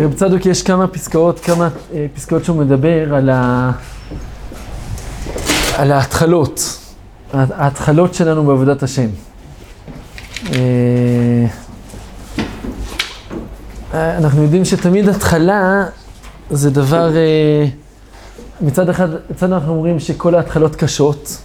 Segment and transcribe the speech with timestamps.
[0.00, 3.70] רב צדוק יש כמה פסקאות, כמה אה, פסקאות שהוא מדבר על, ה...
[5.76, 6.78] על ההתחלות,
[7.32, 9.08] ההתחלות שלנו בעבודת השם.
[10.54, 11.46] אה,
[13.94, 15.84] אנחנו יודעים שתמיד התחלה
[16.50, 17.66] זה דבר, אה,
[18.60, 21.42] מצד אחד, מצד אנחנו אומרים שכל ההתחלות קשות,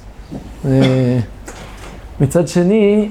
[2.20, 3.10] מצד שני,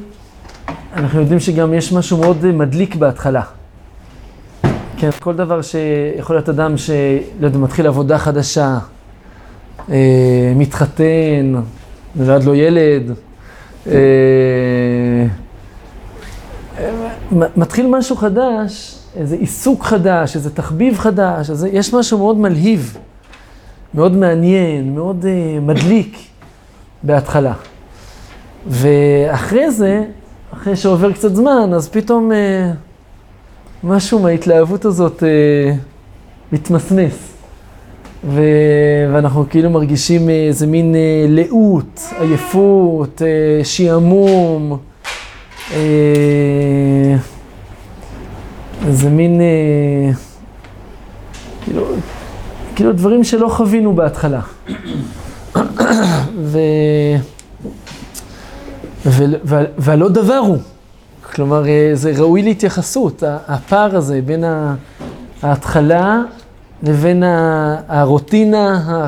[0.97, 3.43] אנחנו יודעים שגם יש משהו מאוד מדליק בהתחלה.
[5.03, 8.79] כן, כל דבר שיכול להיות אדם שמתחיל עבודה חדשה,
[9.91, 11.55] אה, מתחתן,
[12.15, 13.13] נולד לו ילד,
[13.87, 13.93] אה,
[17.33, 22.99] מתחיל משהו חדש, איזה עיסוק חדש, איזה תחביב חדש, אז יש משהו מאוד מלהיב,
[23.95, 26.19] מאוד מעניין, מאוד אה, מדליק
[27.03, 27.53] בהתחלה.
[28.67, 30.05] ואחרי זה,
[30.55, 32.73] אחרי שעובר קצת זמן, אז פתאום אה,
[33.84, 35.75] משהו מההתלהבות הזאת אה,
[36.52, 37.33] מתמסמס.
[38.25, 38.41] ו...
[39.12, 44.78] ואנחנו כאילו מרגישים איזה מין אה, לאות, עייפות, אה, שעמום,
[45.72, 47.16] אה,
[48.86, 50.10] איזה מין, אה,
[51.64, 51.86] כאילו,
[52.77, 54.41] כאילו דברים שלא חווינו בהתחלה.
[56.53, 56.58] ו...
[59.78, 60.58] והלא דבר הוא.
[61.23, 64.45] כלומר, אה, זה ראוי להתייחסות, הפער הזה בין
[65.42, 66.23] ההתחלה
[66.83, 67.23] לבין
[67.89, 68.98] הרוטינה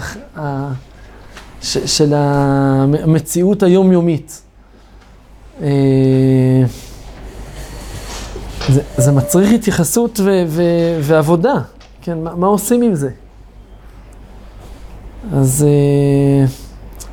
[1.63, 4.43] של המציאות היומיומית.
[5.63, 5.69] אה,
[8.69, 10.63] זה, זה מצריך התייחסות ו, ו,
[11.01, 11.55] ועבודה,
[12.03, 13.11] כן, מה, מה עושים עם זה?
[15.33, 15.67] אז...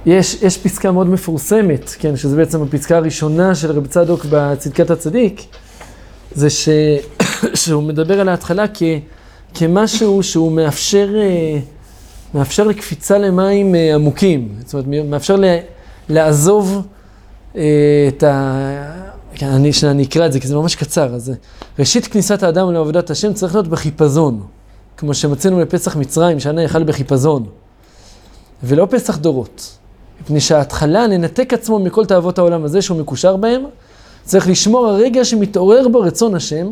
[0.06, 5.42] יש, יש פסקה מאוד מפורסמת, כן, שזה בעצם הפסקה הראשונה של רב צדוק בצדקת הצדיק,
[6.36, 6.70] זה ש,
[7.54, 8.84] שהוא מדבר על ההתחלה כ,
[9.54, 11.60] כמשהו שהוא מאפשר, אה,
[12.34, 15.46] מאפשר לקפיצה למים אה, עמוקים, זאת אומרת, מאפשר ל,
[16.10, 16.88] לעזוב
[17.56, 17.62] אה,
[18.08, 19.12] את ה...
[19.36, 21.16] כן, אני, שאני אקרא את זה, כי זה ממש קצר.
[21.16, 21.32] אז
[21.80, 24.44] ראשית כניסת האדם לעבודת השם צריך להיות בחיפזון,
[24.98, 27.46] כמו שמצינו בפסח מצרים, שהנה יאכל בחיפזון,
[28.64, 29.81] ולא פסח דורות.
[30.22, 33.64] מפני שההתחלה, לנתק עצמו מכל תאוות העולם הזה שהוא מקושר בהם,
[34.24, 36.68] צריך לשמור הרגע שמתעורר בו רצון השם,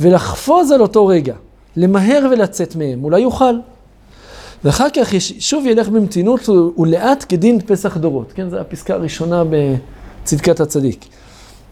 [0.00, 1.34] ולחפוז על אותו רגע,
[1.76, 3.54] למהר ולצאת מהם, אולי יוכל.
[4.64, 5.08] ואחר כך
[5.38, 6.48] שוב ילך במתינות
[6.78, 8.32] ולאט כדין פסח דורות.
[8.34, 11.04] כן, זו הפסקה הראשונה בצדקת הצדיק.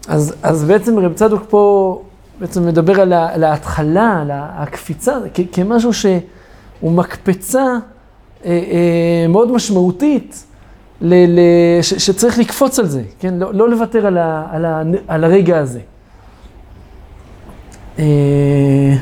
[0.07, 2.01] אז, אז בעצם רב צדוק פה
[2.39, 7.79] בעצם מדבר על, ה, על ההתחלה, על הקפיצה, כ, כמשהו שהוא מקפצה אה,
[8.45, 10.43] אה, מאוד משמעותית
[11.01, 11.39] ל, ל,
[11.81, 13.33] ש, שצריך לקפוץ על זה, כן?
[13.33, 15.79] לא, לא לוותר על, ה, על, ה, על הרגע הזה.
[17.99, 18.95] אה,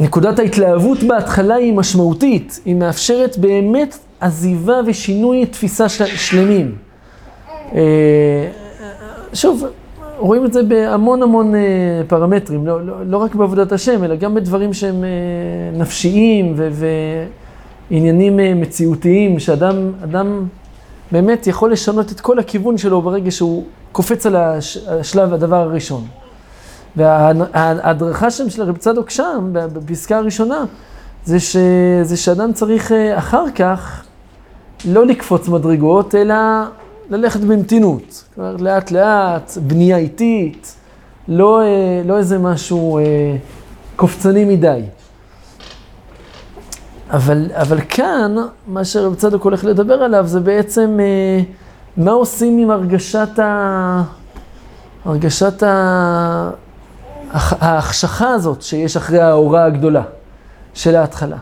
[0.00, 6.74] נקודת ההתלהבות בהתחלה היא משמעותית, היא מאפשרת באמת עזיבה ושינוי תפיסה של, שלמים.
[7.74, 7.80] אה,
[9.34, 9.64] שוב,
[10.18, 11.60] רואים את זה בהמון המון אה,
[12.08, 15.04] פרמטרים, לא, לא, לא רק בעבודת השם, אלא גם בדברים שהם
[15.72, 16.68] נפשיים ו...
[16.72, 16.86] ו
[17.90, 20.46] עניינים אה, מציאותיים, שאדם אדם
[21.12, 26.06] באמת יכול לשנות את כל הכיוון שלו ברגע שהוא קופץ על השלב, הדבר הראשון.
[26.96, 30.64] וההדרכה שם של הרב צדוק שם, בפסקה הראשונה,
[31.24, 31.56] זה, ש,
[32.02, 34.04] זה שאדם צריך אה, אחר כך
[34.84, 36.34] לא לקפוץ מדרגות, אלא
[37.10, 38.24] ללכת במתינות.
[38.34, 40.74] כלומר, לאט לאט, בנייה איטית,
[41.28, 43.00] לא, אה, לא איזה משהו
[43.96, 44.80] קופצני מדי.
[47.12, 51.42] אבל, אבל כאן, מה שרב צדוק הולך לדבר עליו זה בעצם אה,
[51.96, 54.02] מה עושים עם הרגשת, ה...
[55.04, 56.50] הרגשת ה...
[57.32, 60.02] ההחשכה הזאת שיש אחרי ההוראה הגדולה
[60.74, 61.36] של ההתחלה.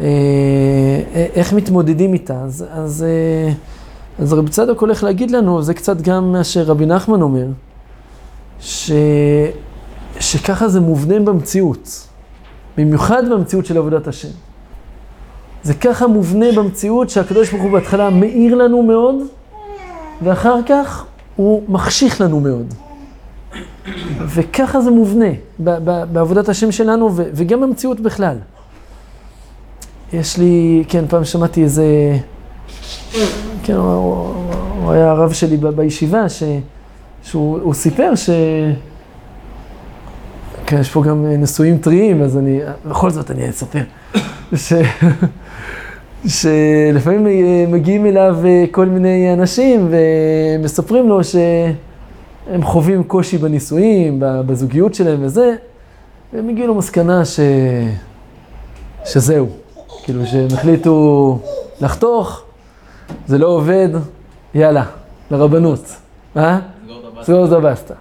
[0.00, 0.04] אה,
[1.14, 2.40] אה, איך מתמודדים איתה?
[2.40, 3.52] אז, אז, אה,
[4.18, 7.46] אז רב צדוק הולך להגיד לנו, זה קצת גם מה שרבי נחמן אומר,
[8.60, 8.92] ש,
[10.20, 12.08] שככה זה מובנה במציאות.
[12.76, 14.28] במיוחד במציאות של עבודת השם.
[15.62, 19.14] זה ככה מובנה במציאות שהקדוש ברוך הוא בהתחלה מאיר לנו מאוד,
[20.22, 21.04] ואחר כך
[21.36, 22.74] הוא מחשיך לנו מאוד.
[24.26, 25.30] וככה זה מובנה
[26.12, 28.36] בעבודת השם שלנו וגם במציאות בכלל.
[30.12, 31.84] יש לי, כן, פעם שמעתי איזה,
[33.62, 34.34] כן, הוא,
[34.82, 36.42] הוא היה הרב שלי בישיבה, ש,
[37.22, 38.30] שהוא סיפר ש...
[40.66, 43.82] כן, יש פה גם נשואים טריים, אז אני, בכל זאת אני אספר.
[44.56, 44.72] ש...
[46.26, 48.36] שלפעמים מגיעים אליו
[48.70, 55.54] כל מיני אנשים ומספרים לו שהם חווים קושי בנישואים, בזוגיות שלהם וזה,
[56.32, 57.40] והם הגיעו למסקנה ש...
[59.04, 59.48] שזהו,
[60.04, 61.38] כאילו שהם החליטו
[61.80, 62.42] לחתוך,
[63.26, 63.88] זה לא עובד,
[64.54, 64.84] יאללה,
[65.30, 65.96] לרבנות.
[66.36, 66.58] אה?
[67.22, 67.94] סגור את הבסטה.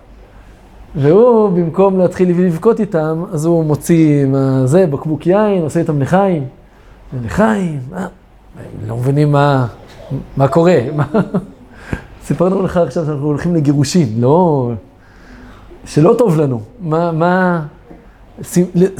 [0.95, 6.45] והוא, במקום להתחיל לבכות איתם, אז הוא מוציא מה זה, בקבוק יין, עושה איתם לחיים.
[7.25, 8.07] לחיים, מה?
[8.87, 9.67] לא מבינים מה,
[10.37, 10.79] מה קורה.
[10.95, 11.03] מה...
[12.25, 14.71] סיפרנו לך עכשיו שאנחנו הולכים לגירושים, לא...
[15.85, 16.61] שלא טוב לנו.
[16.81, 17.61] מה, מה...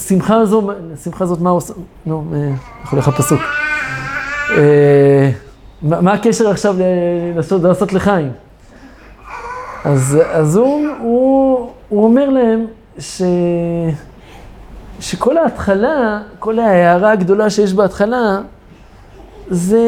[0.07, 0.69] שמחה זו,
[1.03, 1.73] שמחה זאת מה עושה?
[2.05, 2.23] נו,
[2.83, 3.39] איך הולך הפסוק?
[4.57, 5.31] אה,
[5.81, 6.75] מה הקשר עכשיו
[7.63, 8.31] לעשות לחיים?
[9.85, 12.65] אז, אז הוא, הוא, הוא אומר להם
[12.99, 13.21] ש,
[14.99, 18.39] שכל ההתחלה, כל ההערה הגדולה שיש בהתחלה,
[19.47, 19.79] זה,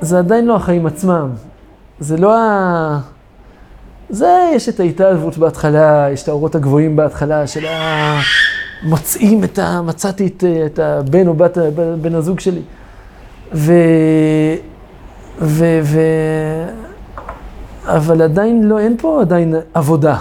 [0.00, 1.28] זה עדיין לא החיים עצמם.
[2.00, 3.00] זה לא ה...
[4.10, 8.18] זה, יש את ההתאהבות בהתחלה, יש את האורות הגבוהים בהתחלה של ה...
[8.82, 9.82] מוצאים את ה...
[9.82, 11.58] מצאתי את, את הבן או בת,
[12.00, 12.62] בן הזוג שלי.
[13.54, 13.72] ו...
[15.40, 15.80] ו...
[15.82, 16.00] ו...
[17.84, 20.16] אבל עדיין לא, אין פה עדיין עבודה.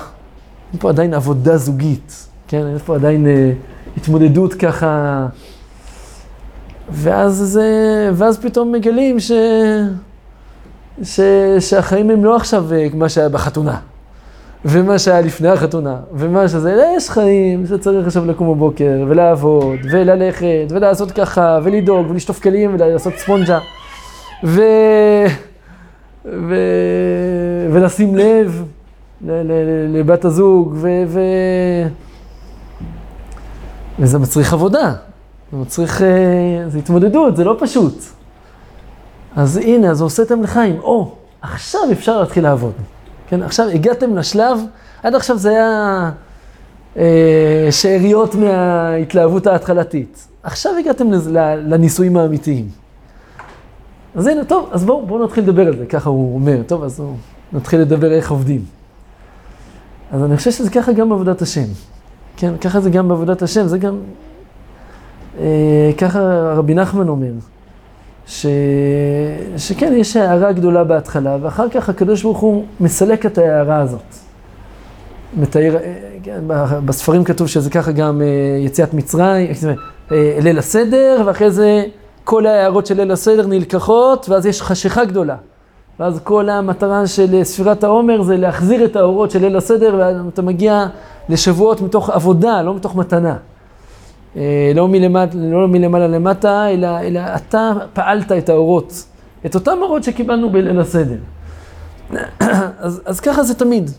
[0.74, 2.68] אין פה עדיין עבודה זוגית, כן?
[2.68, 3.52] אין פה עדיין אה,
[3.98, 5.26] התמודדות ככה.
[6.92, 8.10] ואז זה...
[8.14, 9.32] ואז פתאום מגלים ש...
[11.04, 11.20] ש...
[11.60, 13.78] שהחיים הם לא עכשיו אה, מה שהיה בחתונה,
[14.66, 20.68] ומה שהיה לפני החתונה, ומה שזה, אלא יש חיים שצריך עכשיו לקום בבוקר, ולעבוד, וללכת,
[20.70, 23.60] ולעשות ככה, ולדאוג, ולשטוף כלים, ולעשות ספונג'ה,
[24.44, 24.62] ו...
[26.26, 26.56] ו...
[27.72, 28.64] ולשים לב.
[29.90, 31.04] לבת הזוג, ו...
[31.08, 31.20] ו...
[34.00, 34.94] וזה מצריך עבודה,
[35.52, 36.08] זה מצריך, אה,
[36.68, 38.04] זה התמודדות, זה לא פשוט.
[39.36, 41.12] אז הנה, אז הוא עושה את המלחיים, או,
[41.42, 42.74] עכשיו אפשר להתחיל לעבוד.
[43.30, 44.60] כן, עכשיו הגעתם לשלב,
[45.04, 46.12] עד עכשיו זה היה
[46.98, 50.28] אה, שאריות מההתלהבות ההתחלתית.
[50.44, 51.30] עכשיו הגעתם לז,
[51.68, 52.70] לניסויים האמיתיים.
[54.16, 57.00] אז הנה, טוב, אז בואו בוא נתחיל לדבר על זה, ככה הוא אומר, טוב, אז
[57.00, 57.14] בואו
[57.54, 58.66] נתחיל לדבר איך עובדים.
[60.12, 61.66] אז אני חושב שזה ככה גם בעבודת השם.
[62.38, 63.98] כן, ככה זה גם בעבודת השם, זה גם...
[65.40, 66.20] אה, ככה
[66.56, 67.32] רבי נחמן אומר.
[68.28, 68.46] ש...
[69.58, 74.16] שכן, יש הערה גדולה בהתחלה, ואחר כך הקדוש ברוך הוא מסלק את ההערה הזאת.
[75.38, 75.78] מתאר,
[76.24, 76.40] כן,
[76.86, 78.28] בספרים כתוב שזה ככה גם אה,
[78.66, 79.52] יציאת מצרים,
[80.12, 81.84] אה, ליל הסדר, ואחרי זה
[82.24, 85.36] כל ההערות של ליל הסדר נלקחות, ואז יש חשיכה גדולה.
[86.00, 90.86] ואז כל המטרה של ספירת העומר זה להחזיר את האורות של ליל הסדר, ואתה מגיע
[91.30, 93.38] לשבועות מתוך עבודה, לא מתוך מתנה.
[94.36, 99.06] אה, לא מלמעלה, לא מלמעלה למטה, אלא, אלא אתה פעלת את האורות,
[99.46, 101.18] את אותם אורות שקיבלנו בליל הסדר.
[102.80, 103.92] אז, אז ככה זה תמיד,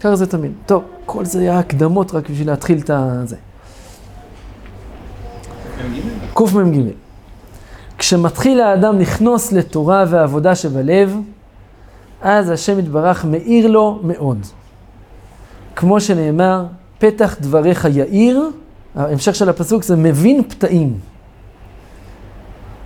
[0.00, 0.52] ככה זה תמיד.
[0.66, 2.90] טוב, כל זה היה הקדמות רק בשביל להתחיל את
[3.28, 3.36] זה.
[6.34, 6.78] קמ"ג.
[7.98, 11.16] כשמתחיל האדם לכנוס לתורה ועבודה שבלב,
[12.22, 14.38] אז השם יתברך מאיר לו מאוד.
[15.76, 16.64] כמו שנאמר,
[16.98, 18.50] פתח דבריך יאיר,
[18.94, 20.98] ההמשך של הפסוק זה מבין פתאים.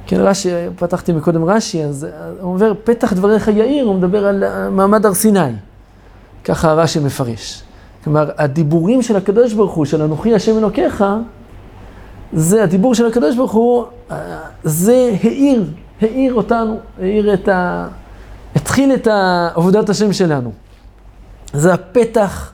[0.07, 2.07] כן, רש"י, פתחתי מקודם רש"י, אז
[2.41, 5.53] הוא אומר, פתח דבריך יאיר, הוא מדבר על מעמד הר סיני.
[6.45, 7.63] ככה רש"י מפרש.
[8.05, 11.05] כלומר, הדיבורים של הקדוש ברוך הוא, של אנוכי השם אלוקיך,
[12.32, 13.85] זה, הדיבור של הקדוש ברוך הוא,
[14.65, 15.65] זה האיר,
[16.01, 17.89] האיר אותנו, האיר את ה...
[18.56, 19.08] התחיל את
[19.55, 20.52] עבודת השם שלנו.
[21.52, 22.52] זה הפתח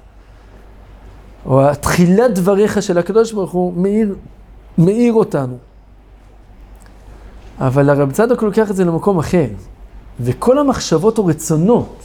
[1.47, 4.15] או התחילת דבריך של הקדוש ברוך הוא מאיר,
[4.79, 5.57] מאיר אותנו.
[7.61, 9.47] אבל הרב צדוק לוקח את זה למקום אחר,
[10.21, 12.03] וכל המחשבות או רצונות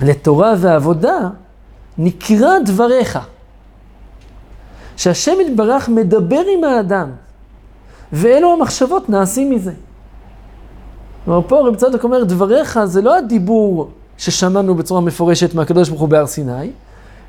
[0.00, 1.18] לתורה ועבודה
[1.98, 3.18] נקרא דבריך.
[4.96, 7.10] שהשם יתברך מדבר עם האדם,
[8.12, 9.72] ואלו המחשבות נעשים מזה.
[11.24, 16.08] כלומר, פה רב צדוק אומר, דבריך זה לא הדיבור ששמענו בצורה מפורשת מהקדוש ברוך הוא
[16.08, 16.70] בהר סיני,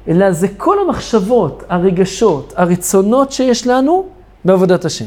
[0.08, 4.06] אלא זה כל המחשבות, הרגשות, הרצונות שיש לנו
[4.46, 5.06] בעבודת השם.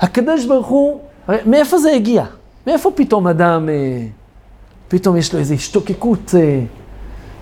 [0.00, 2.24] הקדוש ברוך הוא, הרי מאיפה זה הגיע?
[2.66, 4.06] מאיפה פתאום אדם, אה,
[4.88, 6.60] פתאום יש לו איזו השתוקקות אה,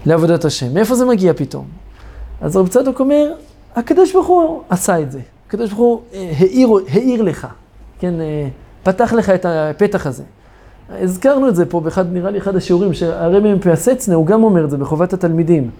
[0.06, 0.74] לעבודת השם?
[0.74, 1.64] מאיפה זה מגיע פתאום?
[2.40, 3.32] אז רב צדוק אומר,
[3.76, 5.20] הקדוש ברוך הוא עשה את זה.
[5.46, 7.46] הקדוש ברוך הוא אה, העיר, העיר לך,
[7.98, 8.48] כן, אה,
[8.86, 10.22] פתח לך את הפתח הזה.
[10.90, 14.64] הזכרנו את זה פה באחד, נראה לי אחד השיעורים, שהרבי מפי הסצנה, הוא גם אומר
[14.64, 15.70] את זה בחובת התלמידים.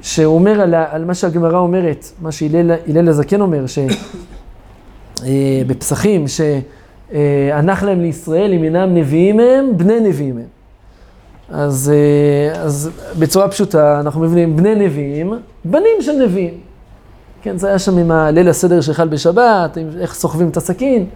[0.00, 3.64] שהוא אומר על, על מה שהגמרא אומרת, מה שהלל הזקן אומר,
[5.22, 10.44] שבפסחים, אה, שענך להם לישראל, אם אינם נביאים הם, בני נביאים הם.
[11.50, 15.32] אז, אה, אז בצורה פשוטה אנחנו מבינים, בני נביאים,
[15.64, 16.54] בנים של נביאים.
[17.42, 21.06] כן, זה היה שם עם הליל הסדר שחל בשבת, עם איך סוחבים את הסכין.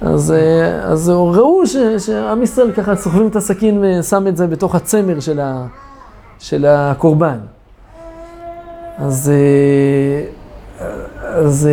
[0.00, 4.74] אז, אה, אז ראו ש, שעם ישראל ככה סוחבים את הסכין ושם את זה בתוך
[4.74, 5.66] הצמר של, ה,
[6.38, 7.38] של הקורבן.
[8.98, 10.86] אז, אה,
[11.22, 11.68] אז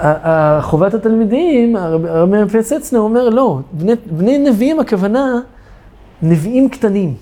[0.00, 5.40] אה, חובת התלמידים, הרבי מפייסצנר אומר לא, בני, בני נביאים הכוונה
[6.22, 7.14] נביאים קטנים.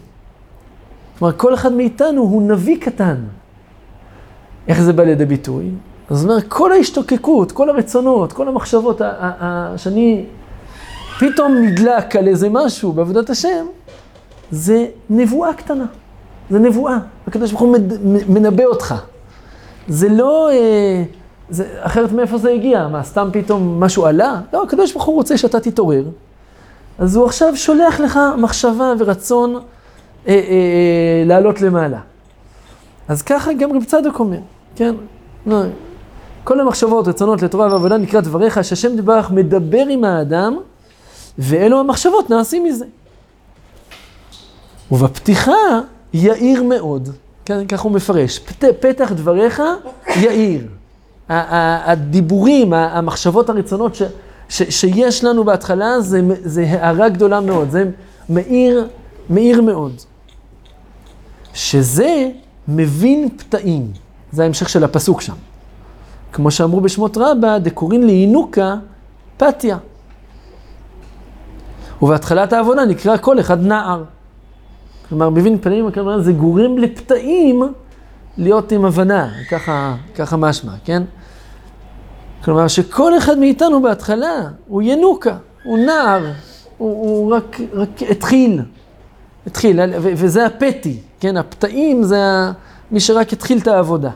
[1.19, 3.17] כלומר, כל אחד מאיתנו הוא נביא קטן.
[4.69, 5.71] איך זה בא לידי ביטוי?
[6.11, 9.01] זאת אומרת, כל ההשתוקקות, כל הרצונות, כל המחשבות,
[9.77, 10.25] שאני
[11.19, 13.67] פתאום נדלק על איזה משהו בעבודת השם,
[14.51, 15.87] זה נבואה קטנה.
[16.51, 16.99] זה נבואה.
[17.27, 17.77] הקדוש ברוך הוא
[18.29, 18.95] מנבא אותך.
[19.89, 20.51] זה לא...
[20.51, 21.03] אה,
[21.51, 22.89] זה, אחרת מאיפה זה הגיע?
[22.89, 24.41] מה, סתם פתאום משהו עלה?
[24.53, 26.05] לא, הקדוש ברוך הוא רוצה שאתה תתעורר.
[26.99, 29.61] אז הוא עכשיו שולח לך מחשבה ורצון אה,
[30.27, 31.99] אה, אה, לעלות למעלה.
[33.09, 34.39] אז ככה גם רב צדוק אומר,
[34.77, 34.95] כן?
[35.47, 35.63] לא,
[36.45, 40.57] כל המחשבות, רצונות לתורה ועבודה נקרא דבריך, שהשם דברך מדבר עם האדם,
[41.39, 42.85] ואלו המחשבות נעשים מזה.
[44.93, 45.53] ובפתיחה
[46.15, 47.09] יאיר מאוד,
[47.45, 49.63] כן, ככה הוא מפרש, פת, פתח דבריך
[50.17, 50.69] יאיר.
[51.29, 54.03] הדיבורים, המחשבות הרצונות ש,
[54.49, 57.85] ש, שיש לנו בהתחלה, זה, זה הערה גדולה מאוד, זה
[58.29, 58.89] מאיר,
[59.31, 59.93] מאיר מאוד.
[61.55, 62.31] שזה
[62.69, 63.93] מבין פתאים,
[64.33, 65.35] זה ההמשך של הפסוק שם.
[66.33, 68.77] כמו שאמרו בשמות רבה, דקורין לינוקה
[69.37, 69.77] פתיה.
[72.03, 74.05] ובהתחלת העבודה נקרא כל אחד נער.
[75.09, 77.63] כלומר, מבין פנים, הכוונה זה גורם לפתאים
[78.39, 81.03] להיות עם הבנה, ככה, ככה משמע, כן?
[82.45, 86.27] כלומר, שכל אחד מאיתנו בהתחלה הוא ינוקה, הוא נער,
[86.79, 88.63] הוא, הוא רק, רק התחיל,
[89.47, 91.37] התחיל, וזה הפתי, כן?
[91.37, 92.23] הפתאים זה
[92.91, 94.11] מי שרק התחיל את העבודה.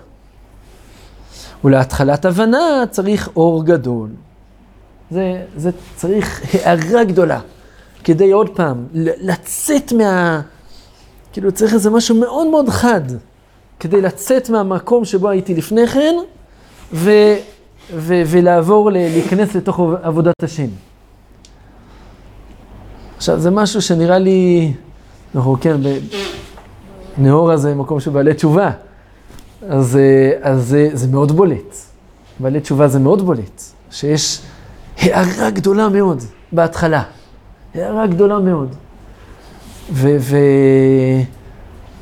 [1.64, 4.08] ולהתחלת הבנה צריך אור גדול.
[5.10, 7.40] זה, זה צריך הערה גדולה,
[8.04, 10.40] כדי עוד פעם, לצאת מה...
[11.32, 13.00] כאילו צריך איזה משהו מאוד מאוד חד,
[13.80, 16.14] כדי לצאת מהמקום שבו הייתי לפני כן,
[16.92, 17.10] ו,
[17.94, 20.68] ו, ולעבור, ל, להיכנס לתוך עבודת השם.
[23.16, 24.72] עכשיו, זה משהו שנראה לי,
[25.34, 25.76] אנחנו כן,
[27.18, 28.70] נאורה זה מקום של בעלי תשובה.
[29.68, 31.76] אז, אה, אז זה, זה מאוד בולט.
[32.40, 33.62] בעלי תשובה זה מאוד בולט.
[33.90, 34.40] שיש
[34.98, 37.02] הערה גדולה מאוד בהתחלה.
[37.74, 38.74] הערה גדולה מאוד.
[39.92, 40.36] ו, ו,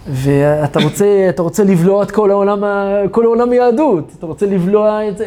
[0.08, 2.64] ואתה רוצה, אתה רוצה לבלוע את כל העולם,
[3.10, 4.12] כל העולם היהדות.
[4.18, 5.26] אתה רוצה לבלוע את זה,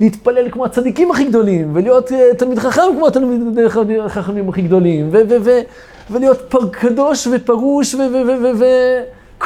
[0.00, 3.64] להתפלל כמו הצדיקים הכי גדולים, ולהיות אה, תלמיד חכם כמו התלמידי
[4.04, 5.60] החכמים הכי גדולים, ו, ו, ו,
[6.10, 7.98] ולהיות פר קדוש ופרוש, ו...
[7.98, 8.64] ו, ו, ו, ו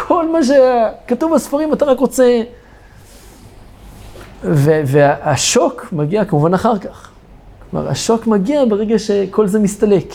[0.07, 2.43] כל מה שכתוב בספרים אתה רק רוצה...
[4.43, 7.11] והשוק מגיע כמובן אחר כך.
[7.71, 10.13] כלומר, השוק מגיע ברגע שכל זה מסתלק.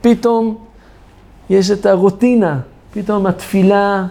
[0.00, 0.58] פתאום
[1.50, 2.60] יש את הרוטינה,
[2.92, 4.06] פתאום התפילה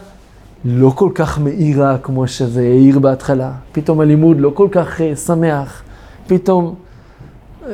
[0.66, 3.52] לא כל כך מאירה כמו שזה העיר בהתחלה.
[3.72, 5.84] פתאום הלימוד לא כל כך uh, שמח.
[6.28, 6.76] פתאום,
[7.64, 7.68] uh,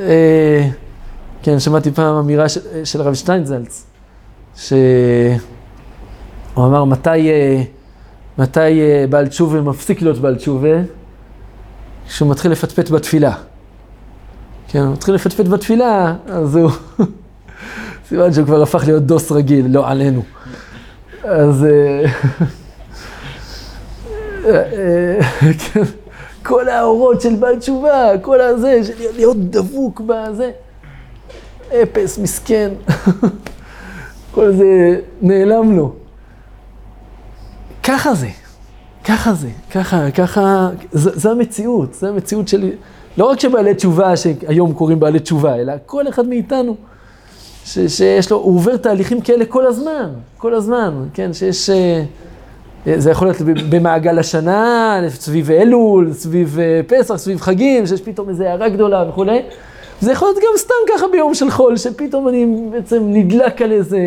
[1.43, 3.85] כן, שמעתי פעם אמירה של, של הרב שטיינזלץ,
[4.55, 4.73] ש...
[6.53, 7.61] הוא אמר, מתי, אה,
[8.37, 10.77] מתי אה, בעל תשובה מפסיק להיות בעל תשובה?
[12.07, 13.33] כשהוא מתחיל לפטפט בתפילה.
[14.67, 16.71] כן, הוא מתחיל לפטפט בתפילה, אז הוא...
[18.07, 20.21] סימן שהוא כבר הפך להיות דוס רגיל, לא עלינו.
[21.23, 21.65] אז...
[24.45, 25.19] אה,
[25.59, 25.81] כן,
[26.43, 30.51] כל האורות של בעל תשובה, כל הזה, של להיות דבוק בזה.
[31.73, 32.71] אפס, מסכן.
[34.35, 36.00] כל זה נעלם לו.
[37.83, 38.27] ככה זה,
[39.03, 42.71] ככה זה, ככה, ככה, זו המציאות, זו המציאות של,
[43.17, 46.75] לא רק שבעלי תשובה, שהיום קוראים בעלי תשובה, אלא כל אחד מאיתנו,
[47.65, 52.03] ש, שיש לו, הוא עובר תהליכים כאלה כל הזמן, כל הזמן, כן, שיש, אה,
[52.97, 58.43] זה יכול להיות במעגל השנה, סביב אלול, סביב אה, פסח, סביב חגים, שיש פתאום איזו
[58.43, 59.41] הערה גדולה וכולי.
[60.01, 63.99] זה יכול להיות גם סתם ככה ביום של חול, שפתאום אני בעצם נדלק על איזה...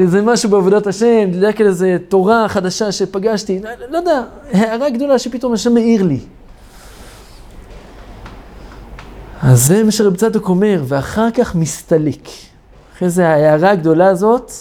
[0.00, 4.22] איזה משהו בעבודת השם, דלק על איזה תורה חדשה שפגשתי, לא, לא יודע,
[4.52, 6.18] הערה גדולה שפתאום השם מאיר לי.
[9.42, 12.28] אז זה מה שרב צדוק אומר, ואחר כך מסתלק.
[12.96, 14.52] אחרי זה ההערה הגדולה הזאת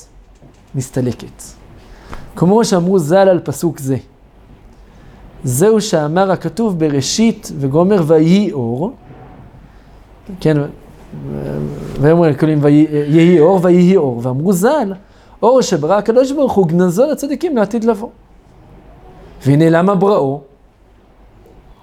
[0.76, 1.44] מסתלקת.
[2.36, 3.98] כמו שאמרו ז"ל על פסוק זה.
[5.44, 8.94] זהו שאמר הכתוב בראשית וגומר ויהי אור.
[10.40, 10.58] כן,
[12.02, 14.22] ואמרו אלוהים ויהי אור ויהי אור.
[14.24, 14.94] ואמרו ז"ל,
[15.42, 18.10] אור שברא הקדוש ברוך הוא גנזו לצדיקים לעתיד לבוא.
[19.46, 20.42] והנה למה בראו?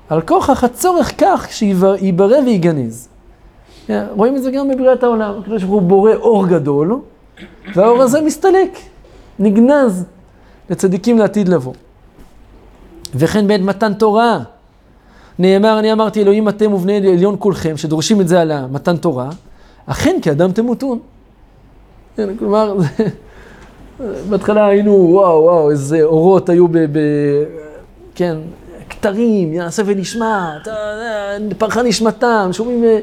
[0.08, 3.08] על כוכך הצורך כך שיברא ויגנז.
[3.90, 7.00] רואים את זה גם בבריאת העולם, הקדוש ברוך הוא בורא אור גדול,
[7.74, 8.78] והאור הזה מסתלק,
[9.38, 10.04] נגנז
[10.70, 11.72] לצדיקים לעתיד לבוא.
[13.14, 14.38] וכן בעת מתן תורה,
[15.38, 19.30] נאמר, אני אמרתי, אלוהים אתם ובני עליון כולכם, שדורשים את זה על מתן תורה,
[19.86, 20.98] אכן כאדם תמותון.
[22.16, 22.76] כן, כלומר,
[24.28, 26.78] בהתחלה היינו, וואו, וואו, איזה אורות היו ב...
[26.78, 26.98] ב
[28.14, 28.36] כן,
[28.90, 30.58] כתרים, יעשה ונשמע,
[31.58, 32.98] פרחה נשמתם, שומעים, אה,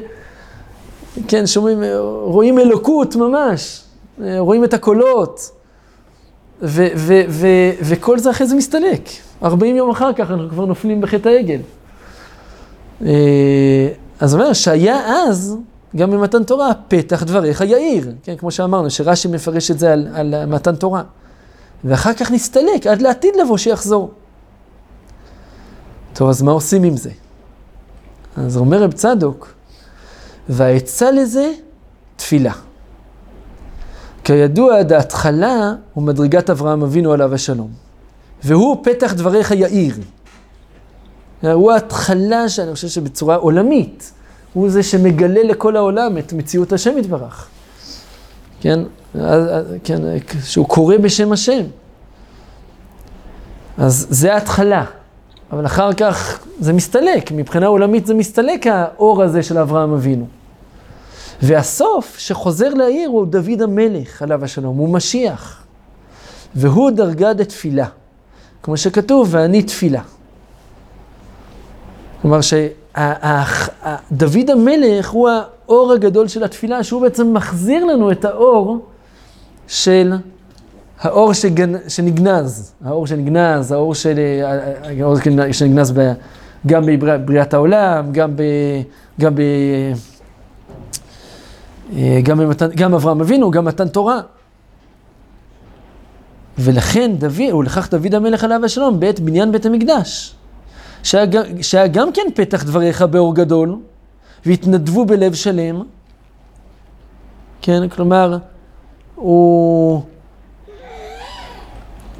[1.28, 3.82] כן, שומעים, אה, רואים אלוקות ממש,
[4.22, 5.50] אה, רואים את הקולות,
[6.62, 7.46] ו, ו, ו,
[7.82, 9.08] וכל זה אחרי זה מסתלק.
[9.42, 11.60] 40 יום אחר כך אנחנו כבר נופלים בחטא העגל.
[14.20, 15.56] אז אומר, שהיה אז,
[15.96, 20.46] גם במתן תורה, פתח דבריך יאיר, כן, כמו שאמרנו, שרש"י מפרש את זה על, על
[20.46, 21.02] מתן תורה.
[21.84, 24.10] ואחר כך נסתלק עד לעתיד לבוא שיחזור.
[26.12, 27.10] טוב, אז מה עושים עם זה?
[28.36, 29.54] אז אומר רב צדוק,
[30.48, 31.52] והעצה לזה,
[32.16, 32.52] תפילה.
[34.24, 37.70] כידוע, עד ההתחלה הוא מדרגת אברהם אבינו עליו השלום.
[38.42, 39.94] והוא פתח דבריך יאיר.
[41.42, 44.12] הוא ההתחלה שאני חושב שבצורה עולמית,
[44.56, 47.48] הוא זה שמגלה לכל העולם את מציאות השם יתברך.
[48.60, 48.80] כן,
[49.84, 50.02] כן,
[50.44, 51.62] שהוא קורא בשם השם.
[53.78, 54.84] אז זה ההתחלה.
[55.52, 60.26] אבל אחר כך זה מסתלק, מבחינה עולמית זה מסתלק האור הזה של אברהם אבינו.
[61.42, 65.64] והסוף שחוזר לעיר הוא דוד המלך, עליו השלום, הוא משיח.
[66.54, 67.86] והוא דרגה דתפילה.
[68.62, 70.02] כמו שכתוב, ואני תפילה.
[72.22, 72.40] כלומר
[72.96, 78.86] שדוד המלך הוא האור הגדול של התפילה, שהוא בעצם מחזיר לנו את האור
[79.68, 80.12] של
[81.00, 81.88] האור שגנ...
[81.88, 84.18] שנגנז, האור שנגנז, האור, של...
[85.00, 85.16] האור
[85.52, 86.12] שנגנז ב...
[86.66, 88.42] גם בבריאת העולם, גם ב...
[89.20, 89.42] גם ב...
[92.22, 92.68] גם, במתן...
[92.76, 94.20] גם אברהם אבינו, גם מתן תורה.
[96.58, 100.34] ולכן דוד, ולכך דוד המלך עליו השלום בעת בניין בית המקדש,
[101.06, 103.76] שהיה, שהיה גם כן פתח דבריך באור גדול,
[104.46, 105.82] והתנדבו בלב שלם,
[107.62, 108.38] כן, כלומר,
[109.14, 110.02] הוא...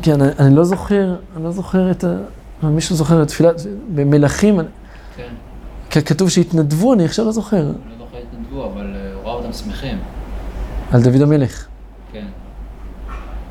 [0.03, 2.17] כן, אני, אני לא זוכר, אני לא זוכר את ה...
[2.63, 3.61] מישהו זוכר את תפילת,
[3.95, 4.61] במלכים,
[5.91, 6.01] כן.
[6.01, 7.61] כתוב שהתנדבו, אני עכשיו לא זוכר.
[7.61, 9.99] אני לא זוכר התנדבו, אבל אה, הוא ראה אותם שמחים.
[10.93, 11.67] על דוד המלך.
[12.13, 12.27] כן.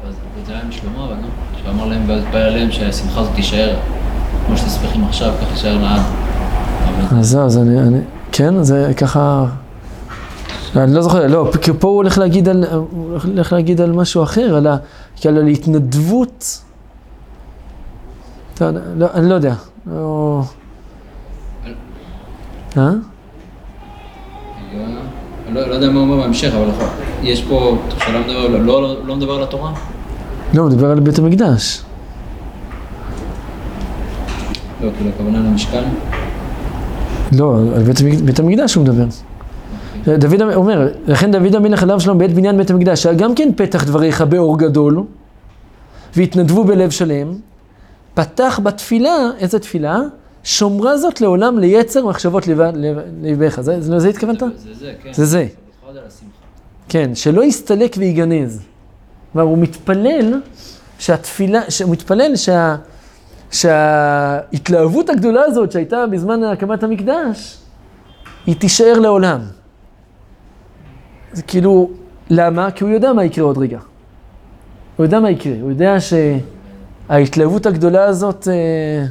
[0.08, 3.36] אז זה היה עם שלמה, אבל לא, שהוא אמר להם, ואז בא אליהם שהשמחה הזאת
[3.36, 3.76] תישאר,
[4.46, 6.02] כמו שאתם שמחים עכשיו, ככה תישאר לעד.
[7.20, 8.00] אז זהו, אז אני,
[8.32, 9.46] כן, זה ככה...
[10.76, 14.24] אני לא זוכר, לא, כי פה הוא הולך להגיד על, הוא הולך להגיד על משהו
[14.24, 14.78] אחר, על, ה,
[15.16, 16.62] כאילו על התנדבות.
[18.54, 19.54] טוב, לא, אני לא יודע.
[19.88, 20.42] לא...
[22.78, 22.90] אה?
[25.54, 26.70] לא, לא יודע מה הוא אומר בהמשך, אבל
[27.24, 29.72] יש פה, שאתה לא מדבר, לא, לא, לא מדבר על התורה?
[30.54, 31.82] לא, הוא מדבר על בית המקדש.
[34.82, 35.84] לא, כאילו הכוונה למשכן?
[37.32, 39.06] לא, על בית, בית המקדש הוא מדבר.
[40.08, 43.84] דוד אומר, לכן דוד המלך עליו שלום בעת בניין בית המקדש, היה גם כן פתח
[43.84, 45.04] דבריך באור גדול,
[46.16, 47.36] והתנדבו בלב שלם,
[48.14, 50.00] פתח בתפילה, איזה תפילה?
[50.44, 52.48] שומרה זאת לעולם ליצר מחשבות
[53.22, 53.62] ליבך.
[53.62, 54.40] זה, זה, זה התכוונת?
[54.40, 55.14] זה זה, כן.
[55.14, 55.48] זה זה.
[56.90, 58.62] כן, שלא יסתלק ויגנז.
[59.34, 60.42] כלומר, הוא מתפלל
[61.00, 62.76] שהתפילה, הוא מתפלל שה,
[63.52, 67.58] שההתלהבות הגדולה הזאת שהייתה בזמן הקמת המקדש,
[68.46, 69.40] היא תישאר לעולם.
[71.34, 71.90] זה כאילו,
[72.30, 72.72] למה?
[72.72, 73.80] כי הוא יודע מה יקרה עוד רגע.
[74.96, 75.96] הוא יודע מה יקרה, הוא יודע
[77.10, 79.06] שההתלהבות הגדולה הזאת אה,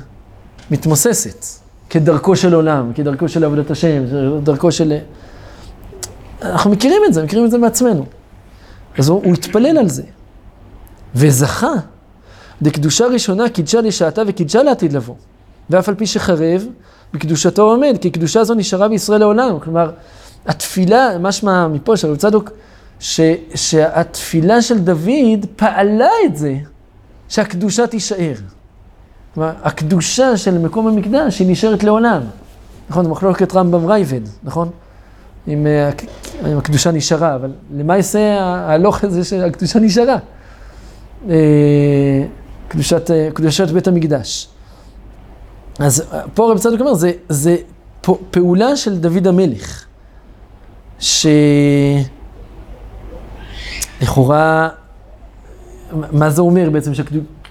[0.71, 1.45] מתמוססת,
[1.91, 4.03] כדרכו של עולם, כדרכו של עבודת השם,
[4.41, 4.99] כדרכו של...
[6.43, 8.07] אנחנו מכירים את זה, מכירים את זה מעצמנו.
[8.99, 10.03] אז הוא, הוא התפלל על זה,
[11.15, 11.73] וזכה.
[12.63, 15.15] דקדושה ראשונה קידשה לשעתה וקידשה לעתיד לבוא.
[15.71, 16.67] ואף על פי שחרב,
[17.15, 19.59] בקדושתו עומד, כי קדושה זו נשארה בישראל לעולם.
[19.61, 19.91] כלומר,
[20.47, 22.51] התפילה, משמע מפה של רב צדוק,
[23.01, 23.21] ש,
[23.55, 26.57] שהתפילה של דוד פעלה את זה,
[27.29, 28.35] שהקדושה תישאר.
[29.35, 32.21] כלומר, הקדושה של מקום המקדש היא נשארת לעולם.
[32.91, 34.71] נכון, זה מחלוקת רמב"ם רייבד, נכון?
[35.49, 35.67] אם,
[36.47, 40.17] אם הקדושה נשארה, אבל למה יעשה ההלוך הזה שהקדושה נשארה?
[42.75, 44.49] אה, קדושת, אה, קדושת בית המקדש.
[45.79, 46.03] אז
[46.35, 47.57] פה רב צדוק אומר, זה, זה
[48.31, 49.85] פעולה של דוד המלך.
[54.01, 54.69] שלכאורה,
[55.93, 56.93] מה זה אומר בעצם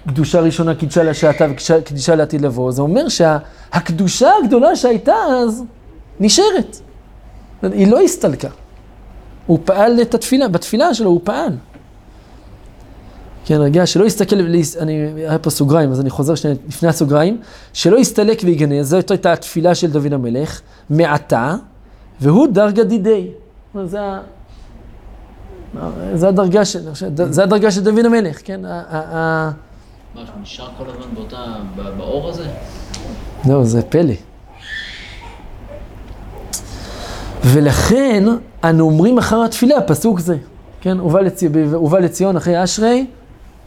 [0.08, 5.64] קדושה ראשונה קידשה לשעתה וקדישה לעתיד לבוא, זה אומר שהקדושה הגדולה שהייתה אז
[6.20, 6.76] נשארת.
[7.62, 8.48] היא לא הסתלקה.
[9.46, 11.52] הוא פעל את התפילה, בתפילה שלו הוא פעל.
[13.44, 14.36] כן, רגע, שלא יסתכל,
[14.80, 17.40] אני, היה פה סוגריים, אז אני חוזר שנייה לפני הסוגריים,
[17.72, 21.56] שלא יסתלק ויגנז, זאת הייתה התפילה של דוד המלך, מעתה,
[22.20, 23.28] והוא דרגה דידי.
[23.84, 23.98] זה,
[26.14, 26.80] זה הדרגה של,
[27.14, 28.60] זה הדרגה של דוד המלך, כן?
[28.60, 29.52] מה,
[30.42, 31.44] נשאר כל הזמן באותה,
[31.96, 32.46] באור הזה?
[33.48, 34.14] לא, זה פלא.
[37.44, 38.24] ולכן
[38.64, 40.36] אנו אומרים אחר התפילה, פסוק זה,
[40.80, 43.06] כן, ובא, לצי, ובא לציון אחרי אשרי,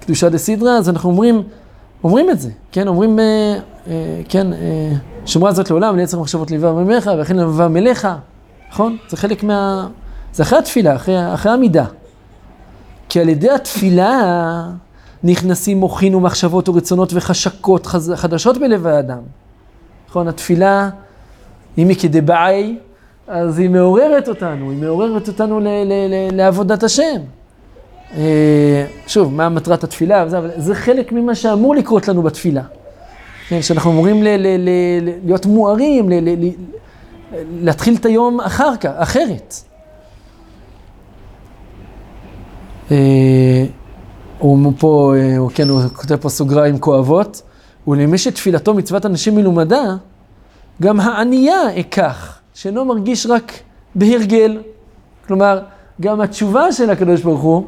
[0.07, 1.43] קדושה דסידרא, אז אנחנו אומרים,
[2.03, 4.91] אומרים את זה, כן, אומרים, אה, אה, כן, אה,
[5.25, 8.07] שמרה זאת לעולם, ליצר מחשבות ליבה ממך, וכן לבבה מלך,
[8.71, 8.97] נכון?
[9.09, 9.87] זה חלק מה...
[10.33, 11.85] זה אחרי התפילה, אחרי, אחרי המידה.
[13.09, 14.63] כי על ידי התפילה
[15.23, 19.21] נכנסים מוחין ומחשבות ורצונות וחשקות חדשות בלב האדם.
[20.09, 20.89] נכון, התפילה,
[21.77, 22.77] אם היא כדבעי,
[23.27, 27.21] אז היא מעוררת אותנו, היא מעוררת אותנו ל- ל- ל- לעבודת השם.
[28.15, 30.21] אה, שוב, מה מטרת התפילה?
[30.21, 32.61] אבל זה חלק ממה שאמור לקרות לנו בתפילה.
[33.49, 36.51] כן, שאנחנו אמורים ל- ל- ל- להיות מוארים, ל- ל-
[37.61, 39.53] להתחיל את היום אחר כך, אחרת.
[42.91, 43.65] אה,
[44.39, 47.41] הוא פה, אה, הוא, כן, הוא כותב פה סוגריים כואבות,
[47.87, 49.95] ולמי שתפילתו מצוות אנשים מלומדה,
[50.81, 53.51] גם הענייה אקח, שאינו מרגיש רק
[53.95, 54.61] בהרגל.
[55.27, 55.61] כלומר,
[56.01, 57.63] גם התשובה של הקדוש ברוך הוא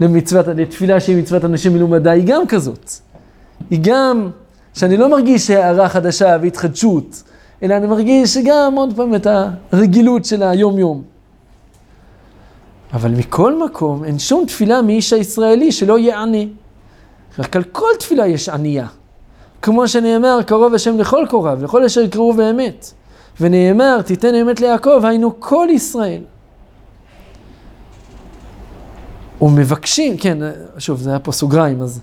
[0.00, 2.90] למצוות, לתפילה שהיא מצוות אנשים מלומדה, היא גם כזאת.
[3.70, 4.30] היא גם,
[4.74, 7.22] שאני לא מרגיש הערה חדשה והתחדשות,
[7.62, 9.26] אלא אני מרגיש שגם עוד פעם את
[9.72, 11.02] הרגילות של היום-יום.
[12.92, 16.48] אבל מכל מקום, אין שום תפילה מאיש הישראלי שלא יהיה עני.
[17.38, 18.86] רק על כל תפילה יש ענייה.
[19.62, 22.90] כמו שנאמר, קרוב השם לכל קוריו, לכל אשר יקראו באמת.
[23.40, 26.20] ונאמר, תיתן אמת ליעקב, היינו כל ישראל.
[29.44, 30.38] ומבקשים, כן,
[30.78, 32.00] שוב, זה היה פה סוגריים, אז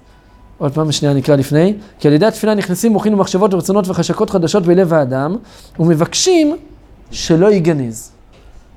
[0.57, 1.73] עוד פעם שנייה נקרא לפני.
[1.99, 5.35] כי על ידי התפילה נכנסים מוחין ומחשבות ורצונות וחשקות חדשות בלב האדם,
[5.79, 6.57] ומבקשים
[7.11, 8.11] שלא ייגנז.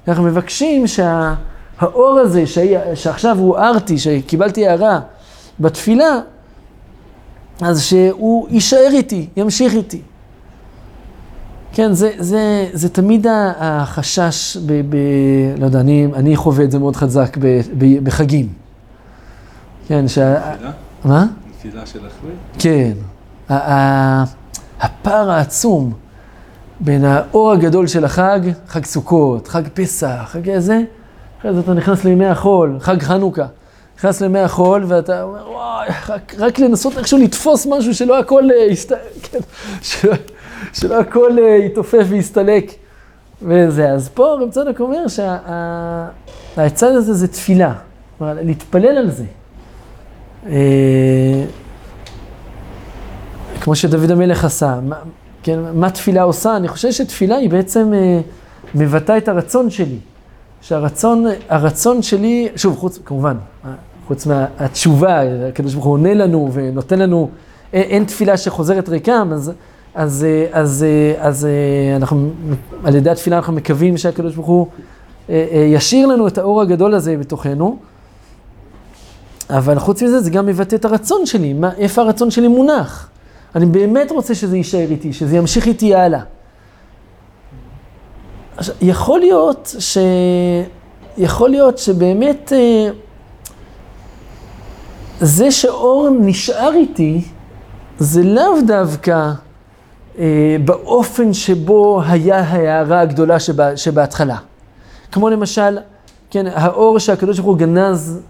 [0.09, 2.45] אנחנו מבקשים שהאור הזה,
[2.95, 5.01] שעכשיו הוא ארתי, שקיבלתי הערה
[5.61, 6.19] בתפילה,
[7.61, 10.03] אז שהוא יישאר איתי, ימשיך איתי.
[11.75, 13.27] כן, זה, זה, זה תמיד
[13.59, 14.97] החשש, ב, ב,
[15.59, 18.49] לא יודע, אני, אני חווה את זה מאוד חזק ב, ב, בחגים.
[19.89, 20.53] כן, שה...
[20.55, 20.71] נפילה?
[21.05, 21.27] מה?
[21.51, 22.31] נפילה של אחרי?
[22.59, 22.93] כן.
[24.81, 25.93] הפער העצום
[26.81, 30.81] בין האור הגדול של החג, חג סוכות, חג פסח, חג איזה,
[31.41, 33.47] אחרי זה אתה נכנס לימי החול, חג חנוכה.
[33.99, 38.93] נכנס לימי החול ואתה אומר, וואי, רק, רק לנסות איכשהו לתפוס משהו שלא הכל יסת...
[39.31, 39.39] כן,
[39.83, 40.15] שלא,
[40.73, 42.73] שלא הכל יתעופף ויסתלק.
[43.43, 46.97] וזה, אז פה רב צדוק אומר שהעצה שה...
[46.97, 47.75] הזה זה תפילה,
[48.19, 49.25] כלומר, להתפלל על זה.
[53.61, 54.97] כמו שדוד המלך עשה, מה,
[55.43, 56.57] כן, מה תפילה עושה?
[56.57, 57.93] אני חושב שתפילה היא בעצם
[58.75, 59.99] מבטאה את הרצון שלי.
[60.61, 63.37] שהרצון, הרצון שלי, שוב, חוץ, כמובן,
[64.07, 67.31] חוץ מהתשובה, הקדוש ברוך הוא עונה לנו ונותן לנו,
[67.73, 69.53] אין תפילה שחוזרת ריקם, אז,
[69.95, 70.87] אז, אז,
[71.19, 71.49] אז
[71.97, 72.31] אנחנו,
[72.85, 74.67] על ידי התפילה אנחנו מקווים שהקדוש ברוך הוא
[75.69, 77.79] ישאיר לנו את האור הגדול הזה בתוכנו,
[79.51, 83.09] אבל חוץ מזה זה גם מבטא את הרצון שלי, מה, איפה הרצון שלי מונח.
[83.55, 86.21] אני באמת רוצה שזה יישאר איתי, שזה ימשיך איתי הלאה.
[88.81, 89.99] יכול להיות ש...
[91.19, 92.53] יכול להיות שבאמת
[95.21, 97.23] זה שאור נשאר איתי,
[97.99, 99.33] זה לאו דווקא אה,
[100.65, 104.37] באופן שבו היה ההערה הגדולה שבה, שבהתחלה.
[105.13, 105.79] כמו למשל,
[106.31, 108.21] כן, האור שהקדוש ברוך הוא גנז,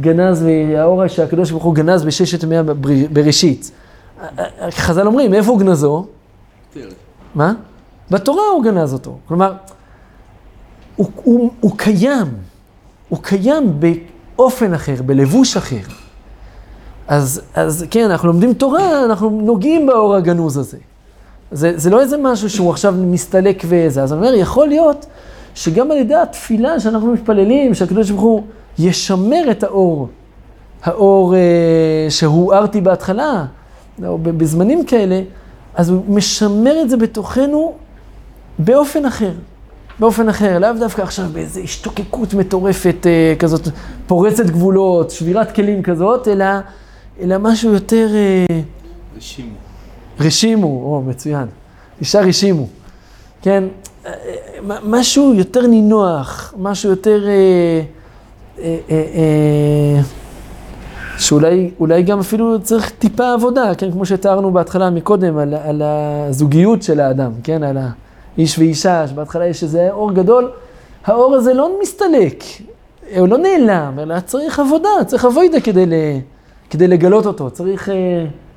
[0.00, 2.56] גנז, והאור שהקדוש ברוך הוא גנז בששת ימי
[3.12, 3.70] בראשית.
[4.70, 6.06] חז"ל אומרים, איפה הוא גנזו?
[7.34, 7.52] מה?
[8.10, 9.18] בתורה הוא גנז אותו.
[9.28, 9.52] כלומר,
[10.96, 12.26] הוא, הוא, הוא קיים,
[13.08, 13.80] הוא קיים
[14.36, 15.82] באופן אחר, בלבוש אחר.
[17.08, 20.78] אז, אז כן, אנחנו לומדים תורה, אנחנו נוגעים באור הגנוז הזה.
[21.54, 24.02] זה, זה לא איזה משהו שהוא עכשיו מסתלק וזה.
[24.02, 25.06] אז אני אומר, יכול להיות
[25.54, 28.42] שגם על ידי התפילה שאנחנו מתפללים, שהקדוש ברוך הוא
[28.78, 30.08] ישמר את האור,
[30.82, 31.40] האור אה,
[32.10, 33.44] שהוארתי בהתחלה,
[34.06, 35.20] או בזמנים כאלה,
[35.74, 37.72] אז הוא משמר את זה בתוכנו
[38.58, 39.32] באופן אחר.
[39.98, 43.68] באופן אחר, לאו דווקא עכשיו באיזו השתוקקות מטורפת אה, כזאת,
[44.06, 46.46] פורצת גבולות, שבירת כלים כזאת, אלא
[47.20, 48.60] אלא משהו יותר אה,
[49.16, 49.63] רשימו.
[50.20, 51.46] רשימו, או מצוין,
[52.00, 52.66] אישה רשימו,
[53.42, 53.64] כן,
[54.06, 57.24] אה, אה, משהו יותר נינוח, משהו יותר,
[58.58, 60.00] אה,
[61.18, 66.82] שאולי אולי גם אפילו צריך טיפה עבודה, כן, כמו שתיארנו בהתחלה מקודם, על, על הזוגיות
[66.82, 67.78] של האדם, כן, על
[68.36, 70.50] האיש ואישה, שבהתחלה יש איזה אור גדול,
[71.04, 72.44] האור הזה לא מסתלק,
[73.16, 75.92] הוא לא נעלם, אלא צריך עבודה, צריך אבוידה כדי, ל,
[76.70, 77.88] כדי לגלות אותו, צריך,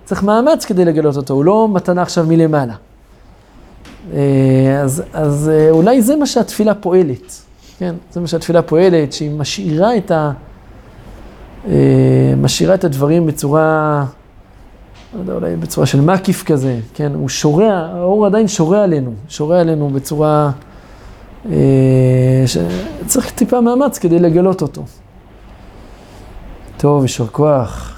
[0.07, 2.73] צריך מאמץ כדי לגלות אותו, הוא לא מתנה עכשיו מלמעלה.
[4.13, 7.41] אה, אז, אז אה, אולי זה מה שהתפילה פועלת,
[7.79, 7.95] כן?
[8.11, 10.31] זה מה שהתפילה פועלת, שהיא משאירה את, ה,
[11.67, 14.05] אה, משאירה את הדברים בצורה,
[15.13, 17.11] לא יודע, אולי בצורה של מקיף כזה, כן?
[17.13, 20.51] הוא שורע, האור עדיין שורע עלינו, שורע עלינו בצורה...
[22.45, 24.83] שצריך טיפה מאמץ כדי לגלות אותו.
[26.77, 27.96] טוב, יישר כוח.